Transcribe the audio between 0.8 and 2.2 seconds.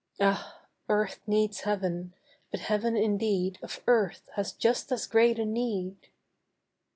earth needs heaven,